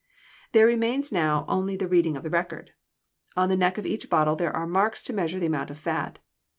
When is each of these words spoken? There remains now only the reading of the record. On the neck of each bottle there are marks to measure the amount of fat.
There 0.53 0.65
remains 0.65 1.11
now 1.11 1.45
only 1.47 1.75
the 1.77 1.87
reading 1.87 2.17
of 2.17 2.23
the 2.23 2.31
record. 2.31 2.71
On 3.37 3.49
the 3.49 3.55
neck 3.55 3.77
of 3.77 3.85
each 3.85 4.09
bottle 4.09 4.35
there 4.35 4.49
are 4.51 4.65
marks 4.65 5.03
to 5.03 5.13
measure 5.13 5.37
the 5.39 5.45
amount 5.45 5.69
of 5.69 5.77
fat. 5.77 6.17